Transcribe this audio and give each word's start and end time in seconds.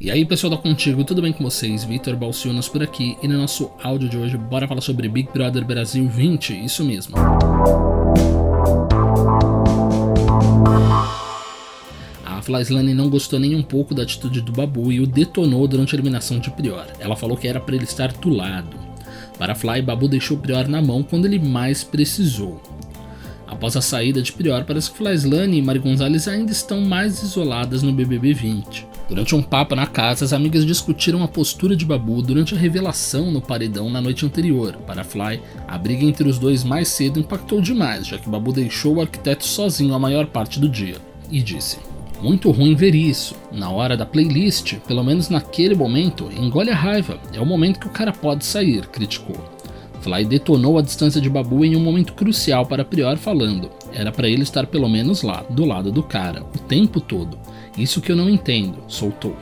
E 0.00 0.12
aí 0.12 0.24
pessoal 0.24 0.52
da 0.52 0.56
Contigo, 0.56 1.02
tudo 1.02 1.20
bem 1.20 1.32
com 1.32 1.42
vocês? 1.42 1.82
Vitor 1.82 2.14
Balciunas 2.14 2.68
por 2.68 2.80
aqui 2.84 3.18
e 3.20 3.26
no 3.26 3.36
nosso 3.36 3.68
áudio 3.82 4.08
de 4.08 4.16
hoje 4.16 4.36
bora 4.36 4.68
falar 4.68 4.80
sobre 4.80 5.08
Big 5.08 5.28
Brother 5.32 5.64
Brasil 5.64 6.08
20, 6.08 6.64
isso 6.64 6.84
mesmo. 6.84 7.16
A 12.24 12.40
Flyslane 12.40 12.94
não 12.94 13.10
gostou 13.10 13.40
nem 13.40 13.56
um 13.56 13.62
pouco 13.62 13.92
da 13.92 14.04
atitude 14.04 14.40
do 14.40 14.52
Babu 14.52 14.92
e 14.92 15.00
o 15.00 15.06
detonou 15.06 15.66
durante 15.66 15.96
a 15.96 15.96
eliminação 15.96 16.38
de 16.38 16.48
Prior. 16.52 16.86
Ela 17.00 17.16
falou 17.16 17.36
que 17.36 17.48
era 17.48 17.58
para 17.58 17.74
ele 17.74 17.82
estar 17.82 18.12
do 18.12 18.28
lado. 18.28 18.76
Para 19.36 19.56
Fly, 19.56 19.82
Babu 19.82 20.06
deixou 20.06 20.38
Prior 20.38 20.68
na 20.68 20.80
mão 20.80 21.02
quando 21.02 21.24
ele 21.24 21.40
mais 21.40 21.82
precisou. 21.82 22.62
Após 23.48 23.76
a 23.76 23.80
saída 23.80 24.22
de 24.22 24.30
Prior, 24.30 24.62
parece 24.62 24.92
que 24.92 24.98
Flyslane 24.98 25.58
e 25.58 25.62
Mari 25.62 25.80
Gonzalez 25.80 26.28
ainda 26.28 26.52
estão 26.52 26.82
mais 26.82 27.20
isoladas 27.20 27.82
no 27.82 27.92
BBB 27.92 28.32
20. 28.32 28.97
Durante 29.08 29.34
um 29.34 29.40
papo 29.40 29.74
na 29.74 29.86
casa, 29.86 30.26
as 30.26 30.34
amigas 30.34 30.66
discutiram 30.66 31.22
a 31.22 31.28
postura 31.28 31.74
de 31.74 31.86
Babu 31.86 32.20
durante 32.20 32.54
a 32.54 32.58
revelação 32.58 33.30
no 33.30 33.40
paredão 33.40 33.88
na 33.88 34.02
noite 34.02 34.26
anterior. 34.26 34.76
Para 34.86 35.02
Fly, 35.02 35.40
a 35.66 35.78
briga 35.78 36.04
entre 36.04 36.28
os 36.28 36.38
dois 36.38 36.62
mais 36.62 36.88
cedo 36.88 37.18
impactou 37.18 37.62
demais, 37.62 38.06
já 38.06 38.18
que 38.18 38.28
Babu 38.28 38.52
deixou 38.52 38.96
o 38.96 39.00
arquiteto 39.00 39.46
sozinho 39.46 39.94
a 39.94 39.98
maior 39.98 40.26
parte 40.26 40.60
do 40.60 40.68
dia. 40.68 40.96
E 41.30 41.40
disse: 41.40 41.78
Muito 42.20 42.50
ruim 42.50 42.74
ver 42.74 42.94
isso. 42.94 43.34
Na 43.50 43.70
hora 43.70 43.96
da 43.96 44.04
playlist, 44.04 44.74
pelo 44.86 45.02
menos 45.02 45.30
naquele 45.30 45.74
momento, 45.74 46.28
engole 46.30 46.70
a 46.70 46.76
raiva. 46.76 47.18
É 47.32 47.40
o 47.40 47.46
momento 47.46 47.80
que 47.80 47.86
o 47.86 47.92
cara 47.92 48.12
pode 48.12 48.44
sair, 48.44 48.86
criticou. 48.88 49.42
Fly 50.02 50.26
detonou 50.26 50.78
a 50.78 50.82
distância 50.82 51.20
de 51.20 51.30
Babu 51.30 51.64
em 51.64 51.74
um 51.74 51.80
momento 51.80 52.12
crucial 52.12 52.66
para 52.66 52.84
Prior 52.84 53.16
falando. 53.16 53.70
Era 53.90 54.12
para 54.12 54.28
ele 54.28 54.42
estar 54.42 54.66
pelo 54.66 54.88
menos 54.88 55.22
lá, 55.22 55.44
do 55.48 55.64
lado 55.64 55.90
do 55.90 56.02
cara, 56.02 56.42
o 56.54 56.58
tempo 56.58 57.00
todo. 57.00 57.38
Isso 57.78 58.00
que 58.00 58.10
eu 58.10 58.16
não 58.16 58.28
entendo, 58.28 58.78
soltou. 58.88 59.36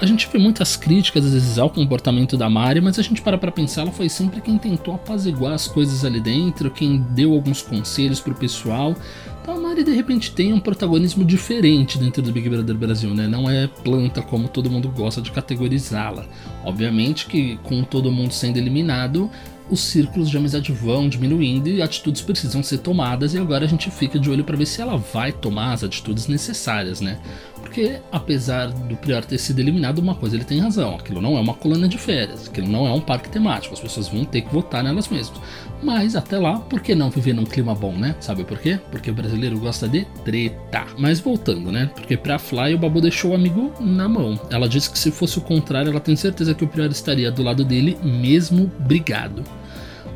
A 0.00 0.06
gente 0.06 0.26
vê 0.32 0.38
muitas 0.38 0.76
críticas 0.76 1.26
às 1.26 1.34
vezes 1.34 1.58
ao 1.58 1.68
comportamento 1.68 2.34
da 2.34 2.48
Mari, 2.48 2.80
mas 2.80 2.98
a 2.98 3.02
gente 3.02 3.20
para 3.20 3.36
pra 3.36 3.52
pensar, 3.52 3.82
ela 3.82 3.92
foi 3.92 4.08
sempre 4.08 4.40
quem 4.40 4.56
tentou 4.56 4.94
apaziguar 4.94 5.52
as 5.52 5.68
coisas 5.68 6.06
ali 6.06 6.20
dentro, 6.20 6.70
quem 6.70 7.04
deu 7.10 7.34
alguns 7.34 7.60
conselhos 7.60 8.18
pro 8.18 8.34
pessoal. 8.34 8.96
Então 9.42 9.58
a 9.58 9.60
Mari 9.60 9.84
de 9.84 9.92
repente 9.92 10.32
tem 10.32 10.54
um 10.54 10.60
protagonismo 10.60 11.22
diferente 11.22 11.98
dentro 11.98 12.22
do 12.22 12.32
Big 12.32 12.48
Brother 12.48 12.76
Brasil, 12.76 13.14
né? 13.14 13.26
Não 13.26 13.50
é 13.50 13.66
planta 13.66 14.22
como 14.22 14.48
todo 14.48 14.70
mundo 14.70 14.88
gosta 14.88 15.20
de 15.20 15.30
categorizá-la. 15.30 16.24
Obviamente 16.64 17.26
que 17.26 17.58
com 17.62 17.82
todo 17.82 18.10
mundo 18.10 18.32
sendo 18.32 18.56
eliminado, 18.56 19.30
os 19.70 19.80
círculos 19.80 20.28
de 20.28 20.36
amizade 20.36 20.72
vão 20.72 21.08
diminuindo 21.08 21.68
e 21.68 21.80
atitudes 21.80 22.22
precisam 22.22 22.62
ser 22.62 22.78
tomadas, 22.78 23.34
e 23.34 23.38
agora 23.38 23.64
a 23.64 23.68
gente 23.68 23.90
fica 23.90 24.18
de 24.18 24.30
olho 24.30 24.44
para 24.44 24.56
ver 24.56 24.66
se 24.66 24.82
ela 24.82 24.96
vai 24.96 25.32
tomar 25.32 25.72
as 25.72 25.84
atitudes 25.84 26.26
necessárias, 26.26 27.00
né? 27.00 27.18
Porque, 27.60 28.00
apesar 28.10 28.68
do 28.68 28.96
Prior 28.96 29.24
ter 29.24 29.38
sido 29.38 29.60
eliminado, 29.60 29.98
uma 29.98 30.14
coisa 30.14 30.34
ele 30.34 30.44
tem 30.44 30.58
razão: 30.58 30.96
aquilo 30.96 31.20
não 31.20 31.36
é 31.36 31.40
uma 31.40 31.54
colônia 31.54 31.88
de 31.88 31.98
férias, 31.98 32.48
aquilo 32.48 32.66
não 32.66 32.86
é 32.86 32.92
um 32.92 33.00
parque 33.00 33.28
temático, 33.28 33.74
as 33.74 33.80
pessoas 33.80 34.08
vão 34.08 34.24
ter 34.24 34.40
que 34.40 34.52
votar 34.52 34.82
nelas 34.82 35.08
mesmas. 35.08 35.40
Mas 35.82 36.16
até 36.16 36.38
lá, 36.38 36.58
por 36.58 36.80
que 36.80 36.94
não 36.94 37.10
viver 37.10 37.32
num 37.32 37.44
clima 37.44 37.74
bom, 37.74 37.92
né? 37.92 38.16
Sabe 38.18 38.44
por 38.44 38.58
quê? 38.58 38.78
Porque 38.90 39.10
o 39.10 39.14
brasileiro 39.14 39.58
gosta 39.58 39.88
de 39.88 40.04
treta. 40.24 40.86
Mas 40.98 41.20
voltando, 41.20 41.70
né? 41.70 41.90
Porque 41.94 42.16
pra 42.16 42.38
Fly 42.38 42.74
o 42.74 42.78
Babu 42.78 43.00
deixou 43.00 43.30
o 43.30 43.34
amigo 43.34 43.72
na 43.80 44.08
mão. 44.08 44.38
Ela 44.50 44.68
disse 44.68 44.90
que 44.90 44.98
se 44.98 45.10
fosse 45.10 45.38
o 45.38 45.42
contrário, 45.42 45.90
ela 45.90 46.00
tem 46.00 46.16
certeza 46.16 46.54
que 46.54 46.64
o 46.64 46.68
Prior 46.68 46.90
estaria 46.90 47.30
do 47.30 47.42
lado 47.42 47.64
dele, 47.64 47.96
mesmo 48.02 48.70
brigado. 48.80 49.44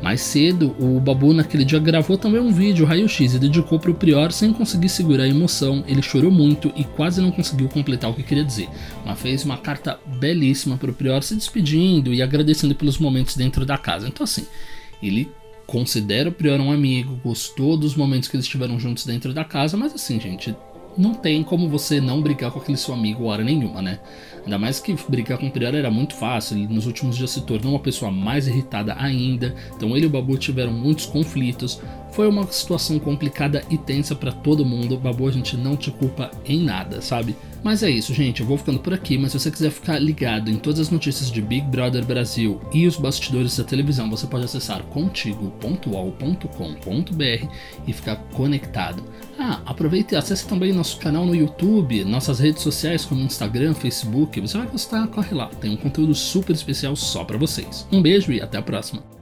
Mais 0.01 0.21
cedo, 0.21 0.75
o 0.79 0.99
Babu 0.99 1.33
naquele 1.33 1.65
dia 1.65 1.79
gravou 1.79 2.17
também 2.17 2.39
um 2.39 2.51
vídeo 2.51 2.85
raio-x 2.85 3.33
e 3.33 3.39
dedicou 3.39 3.79
para 3.79 3.91
o 3.91 3.95
Prior 3.95 4.31
sem 4.31 4.53
conseguir 4.53 4.89
segurar 4.89 5.23
a 5.23 5.27
emoção. 5.27 5.83
Ele 5.87 6.01
chorou 6.01 6.31
muito 6.31 6.71
e 6.75 6.83
quase 6.83 7.21
não 7.21 7.31
conseguiu 7.31 7.67
completar 7.69 8.09
o 8.09 8.13
que 8.13 8.23
queria 8.23 8.43
dizer, 8.43 8.69
mas 9.05 9.19
fez 9.19 9.43
uma 9.43 9.57
carta 9.57 9.99
belíssima 10.19 10.77
para 10.77 10.91
o 10.91 10.93
Prior 10.93 11.23
se 11.23 11.35
despedindo 11.35 12.13
e 12.13 12.21
agradecendo 12.21 12.75
pelos 12.75 12.99
momentos 12.99 13.35
dentro 13.35 13.65
da 13.65 13.77
casa. 13.77 14.07
Então 14.07 14.23
assim, 14.23 14.45
ele 15.01 15.31
considera 15.65 16.29
o 16.29 16.31
Prior 16.31 16.59
um 16.59 16.71
amigo, 16.71 17.19
gostou 17.23 17.75
dos 17.75 17.95
momentos 17.95 18.29
que 18.29 18.35
eles 18.35 18.45
estiveram 18.45 18.79
juntos 18.79 19.05
dentro 19.05 19.33
da 19.33 19.43
casa, 19.43 19.75
mas 19.75 19.93
assim, 19.93 20.19
gente, 20.19 20.55
não 20.97 21.13
tem 21.13 21.43
como 21.43 21.69
você 21.69 21.99
não 21.99 22.21
brigar 22.21 22.51
com 22.51 22.59
aquele 22.59 22.77
seu 22.77 22.93
amigo 22.93 23.25
hora 23.25 23.43
nenhuma, 23.43 23.81
né? 23.81 23.99
Ainda 24.43 24.59
mais 24.59 24.79
que 24.79 24.95
brigar 25.09 25.37
com 25.37 25.47
o 25.47 25.51
Prior 25.51 25.73
era 25.73 25.89
muito 25.89 26.13
fácil, 26.13 26.57
ele 26.57 26.67
nos 26.67 26.85
últimos 26.85 27.17
dias 27.17 27.31
se 27.31 27.41
tornou 27.41 27.73
uma 27.73 27.79
pessoa 27.79 28.11
mais 28.11 28.47
irritada 28.47 28.95
ainda, 28.99 29.55
então 29.75 29.95
ele 29.95 30.05
e 30.05 30.07
o 30.07 30.09
Babu 30.09 30.37
tiveram 30.37 30.71
muitos 30.71 31.05
conflitos. 31.07 31.81
Foi 32.11 32.27
uma 32.27 32.45
situação 32.51 32.99
complicada 32.99 33.63
e 33.69 33.77
tensa 33.77 34.15
para 34.15 34.31
todo 34.31 34.65
mundo. 34.65 34.97
Babu, 34.97 35.27
a 35.27 35.31
gente 35.31 35.57
não 35.57 35.75
te 35.75 35.91
culpa 35.91 36.31
em 36.45 36.63
nada, 36.63 37.01
sabe? 37.01 37.35
Mas 37.65 37.81
é 37.81 37.89
isso, 37.89 38.13
gente. 38.13 38.41
Eu 38.41 38.45
vou 38.45 38.59
ficando 38.59 38.77
por 38.77 38.93
aqui. 38.93 39.17
Mas 39.17 39.31
se 39.31 39.39
você 39.39 39.49
quiser 39.49 39.71
ficar 39.71 39.97
ligado 39.97 40.51
em 40.51 40.55
todas 40.55 40.81
as 40.81 40.91
notícias 40.91 41.31
de 41.31 41.41
Big 41.41 41.65
Brother 41.65 42.05
Brasil 42.05 42.61
e 42.71 42.85
os 42.85 42.95
bastidores 42.95 43.57
da 43.57 43.63
televisão, 43.63 44.07
você 44.07 44.27
pode 44.27 44.45
acessar 44.45 44.83
contigo.ol.com.br 44.83 47.47
e 47.87 47.91
ficar 47.91 48.17
conectado. 48.35 49.03
Ah, 49.39 49.61
aproveite 49.65 50.13
e 50.13 50.15
acesse 50.15 50.47
também 50.47 50.71
nosso 50.71 50.99
canal 50.99 51.25
no 51.25 51.35
YouTube, 51.35 52.03
nossas 52.03 52.37
redes 52.37 52.61
sociais 52.61 53.03
como 53.03 53.21
Instagram, 53.21 53.73
Facebook. 53.73 54.39
Você 54.39 54.59
vai 54.59 54.67
gostar, 54.67 55.07
corre 55.07 55.33
lá. 55.33 55.47
Tem 55.47 55.71
um 55.71 55.77
conteúdo 55.77 56.13
super 56.13 56.53
especial 56.53 56.95
só 56.95 57.23
para 57.23 57.39
vocês. 57.39 57.87
Um 57.91 57.99
beijo 57.99 58.31
e 58.31 58.39
até 58.39 58.59
a 58.59 58.61
próxima. 58.61 59.14